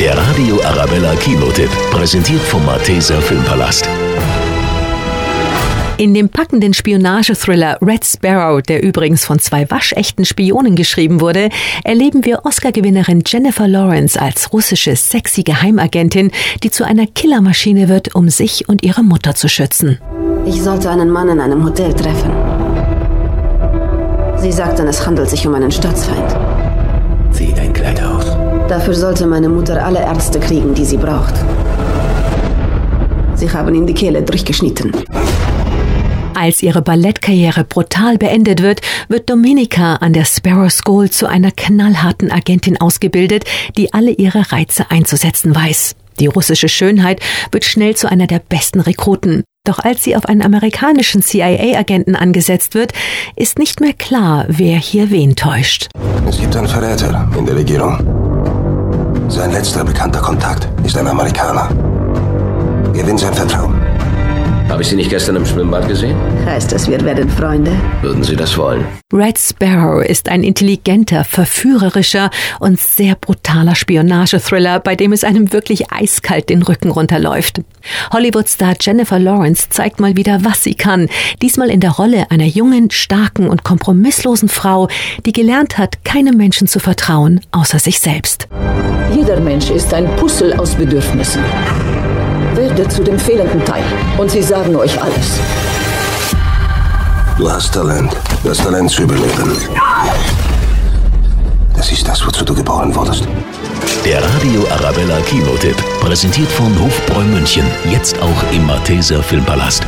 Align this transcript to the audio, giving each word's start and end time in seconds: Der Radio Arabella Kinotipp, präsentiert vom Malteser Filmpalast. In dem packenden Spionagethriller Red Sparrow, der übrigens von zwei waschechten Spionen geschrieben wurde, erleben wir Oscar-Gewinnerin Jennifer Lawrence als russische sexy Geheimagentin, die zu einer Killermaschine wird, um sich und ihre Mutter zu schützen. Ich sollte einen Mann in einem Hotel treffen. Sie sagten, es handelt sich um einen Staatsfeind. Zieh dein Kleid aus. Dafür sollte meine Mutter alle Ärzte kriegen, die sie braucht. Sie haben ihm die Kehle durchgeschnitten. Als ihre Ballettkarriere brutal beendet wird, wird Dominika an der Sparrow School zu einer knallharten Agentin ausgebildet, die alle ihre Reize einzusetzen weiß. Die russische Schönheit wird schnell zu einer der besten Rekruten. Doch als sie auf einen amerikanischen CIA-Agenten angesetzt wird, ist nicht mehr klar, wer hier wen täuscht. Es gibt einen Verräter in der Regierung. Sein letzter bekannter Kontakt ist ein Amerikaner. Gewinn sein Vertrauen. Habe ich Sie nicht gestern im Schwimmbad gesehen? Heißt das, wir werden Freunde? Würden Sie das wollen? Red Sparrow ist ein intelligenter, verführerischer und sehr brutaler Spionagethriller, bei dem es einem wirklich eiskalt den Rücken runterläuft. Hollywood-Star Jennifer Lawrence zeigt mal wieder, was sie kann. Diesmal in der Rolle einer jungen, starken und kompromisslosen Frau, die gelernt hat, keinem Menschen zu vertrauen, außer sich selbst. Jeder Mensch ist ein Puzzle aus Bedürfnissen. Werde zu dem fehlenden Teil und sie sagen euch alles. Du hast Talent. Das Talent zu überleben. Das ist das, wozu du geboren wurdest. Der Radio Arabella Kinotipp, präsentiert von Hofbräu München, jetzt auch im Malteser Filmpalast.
Der 0.00 0.16
Radio 0.16 0.60
Arabella 0.62 1.12
Kinotipp, 1.16 1.70
präsentiert 1.90 2.40
vom 2.42 2.64
Malteser 2.64 3.20
Filmpalast. 3.20 3.88
In 5.96 6.14
dem 6.14 6.28
packenden 6.28 6.72
Spionagethriller 6.72 7.78
Red 7.82 8.04
Sparrow, 8.04 8.62
der 8.62 8.84
übrigens 8.84 9.24
von 9.24 9.40
zwei 9.40 9.68
waschechten 9.68 10.24
Spionen 10.24 10.76
geschrieben 10.76 11.20
wurde, 11.20 11.48
erleben 11.82 12.24
wir 12.24 12.44
Oscar-Gewinnerin 12.44 13.24
Jennifer 13.26 13.66
Lawrence 13.66 14.20
als 14.20 14.52
russische 14.52 14.94
sexy 14.94 15.42
Geheimagentin, 15.42 16.30
die 16.62 16.70
zu 16.70 16.84
einer 16.84 17.08
Killermaschine 17.08 17.88
wird, 17.88 18.14
um 18.14 18.28
sich 18.28 18.68
und 18.68 18.84
ihre 18.84 19.02
Mutter 19.02 19.34
zu 19.34 19.48
schützen. 19.48 19.98
Ich 20.46 20.62
sollte 20.62 20.90
einen 20.90 21.10
Mann 21.10 21.28
in 21.28 21.40
einem 21.40 21.64
Hotel 21.64 21.92
treffen. 21.92 22.30
Sie 24.36 24.52
sagten, 24.52 24.86
es 24.86 25.04
handelt 25.04 25.28
sich 25.28 25.44
um 25.44 25.56
einen 25.56 25.72
Staatsfeind. 25.72 26.36
Zieh 27.32 27.52
dein 27.52 27.72
Kleid 27.72 28.00
aus. 28.00 28.17
Dafür 28.68 28.94
sollte 28.94 29.26
meine 29.26 29.48
Mutter 29.48 29.82
alle 29.82 30.00
Ärzte 30.00 30.38
kriegen, 30.38 30.74
die 30.74 30.84
sie 30.84 30.98
braucht. 30.98 31.34
Sie 33.34 33.50
haben 33.50 33.74
ihm 33.74 33.86
die 33.86 33.94
Kehle 33.94 34.22
durchgeschnitten. 34.22 34.92
Als 36.34 36.62
ihre 36.62 36.82
Ballettkarriere 36.82 37.64
brutal 37.64 38.18
beendet 38.18 38.62
wird, 38.62 38.80
wird 39.08 39.30
Dominika 39.30 39.96
an 39.96 40.12
der 40.12 40.24
Sparrow 40.24 40.70
School 40.70 41.10
zu 41.10 41.26
einer 41.26 41.50
knallharten 41.50 42.30
Agentin 42.30 42.80
ausgebildet, 42.80 43.44
die 43.76 43.92
alle 43.94 44.10
ihre 44.10 44.52
Reize 44.52 44.90
einzusetzen 44.90 45.54
weiß. 45.54 45.96
Die 46.20 46.26
russische 46.26 46.68
Schönheit 46.68 47.20
wird 47.50 47.64
schnell 47.64 47.96
zu 47.96 48.08
einer 48.10 48.26
der 48.26 48.40
besten 48.40 48.80
Rekruten. 48.80 49.44
Doch 49.64 49.78
als 49.78 50.04
sie 50.04 50.14
auf 50.14 50.26
einen 50.26 50.42
amerikanischen 50.42 51.22
CIA-Agenten 51.22 52.16
angesetzt 52.16 52.74
wird, 52.74 52.92
ist 53.34 53.58
nicht 53.58 53.80
mehr 53.80 53.92
klar, 53.92 54.46
wer 54.48 54.76
hier 54.78 55.10
wen 55.10 55.36
täuscht. 55.36 55.88
Es 56.28 56.38
gibt 56.38 56.54
einen 56.56 56.68
Verräter 56.68 57.28
in 57.36 57.46
der 57.46 57.56
Regierung. 57.56 58.17
Sein 59.28 59.52
letzter 59.52 59.84
bekannter 59.84 60.20
Kontakt 60.20 60.68
ist 60.84 60.96
ein 60.96 61.06
Amerikaner. 61.06 61.68
Gewinn 62.92 63.18
sein 63.18 63.34
Vertrauen. 63.34 63.80
Habe 64.68 64.82
ich 64.82 64.88
Sie 64.88 64.96
nicht 64.96 65.08
gestern 65.08 65.36
im 65.36 65.46
Schwimmbad 65.46 65.88
gesehen? 65.88 66.16
Heißt 66.44 66.72
das, 66.72 66.88
wir 66.90 67.00
werden 67.02 67.28
Freunde? 67.30 67.72
Würden 68.02 68.22
Sie 68.22 68.36
das 68.36 68.56
wollen? 68.58 68.84
Red 69.12 69.38
Sparrow 69.38 70.04
ist 70.04 70.28
ein 70.28 70.42
intelligenter, 70.42 71.24
verführerischer 71.24 72.30
und 72.60 72.78
sehr 72.78 73.14
brutaler 73.14 73.74
Spionagethriller, 73.74 74.80
bei 74.80 74.94
dem 74.94 75.12
es 75.12 75.24
einem 75.24 75.52
wirklich 75.54 75.90
eiskalt 75.90 76.50
den 76.50 76.62
Rücken 76.62 76.90
runterläuft. 76.90 77.62
Hollywood-Star 78.12 78.74
Jennifer 78.78 79.18
Lawrence 79.18 79.70
zeigt 79.70 80.00
mal 80.00 80.16
wieder, 80.16 80.44
was 80.44 80.62
sie 80.62 80.74
kann. 80.74 81.08
Diesmal 81.40 81.70
in 81.70 81.80
der 81.80 81.92
Rolle 81.92 82.30
einer 82.30 82.44
jungen, 82.44 82.90
starken 82.90 83.48
und 83.48 83.64
kompromisslosen 83.64 84.50
Frau, 84.50 84.88
die 85.24 85.32
gelernt 85.32 85.78
hat, 85.78 86.04
keinem 86.04 86.36
Menschen 86.36 86.68
zu 86.68 86.78
vertrauen, 86.78 87.40
außer 87.52 87.78
sich 87.78 88.00
selbst. 88.00 88.47
Jeder 89.28 89.40
Mensch 89.40 89.68
ist 89.68 89.92
ein 89.92 90.06
Puzzle 90.16 90.58
aus 90.58 90.74
Bedürfnissen. 90.74 91.44
Werde 92.54 92.88
zu 92.88 93.04
dem 93.04 93.18
fehlenden 93.18 93.62
Teil 93.62 93.82
und 94.16 94.30
sie 94.30 94.40
sagen 94.40 94.74
euch 94.74 94.98
alles. 95.02 95.38
Du 97.36 97.50
hast 97.50 97.74
Talent. 97.74 98.16
Das 98.42 98.56
Talent 98.56 98.90
zu 98.90 99.02
überleben. 99.02 99.52
Das 101.76 101.92
ist 101.92 102.08
das, 102.08 102.26
wozu 102.26 102.42
du 102.42 102.54
geboren 102.54 102.94
wurdest. 102.94 103.28
Der 104.02 104.22
Radio 104.22 104.66
Arabella 104.70 105.20
Kinotipp, 105.20 105.76
präsentiert 106.00 106.50
von 106.52 106.74
Hofbräu 106.80 107.24
München, 107.24 107.66
jetzt 107.92 108.16
auch 108.22 108.52
im 108.54 108.66
Malteser 108.66 109.22
Filmpalast. 109.22 109.82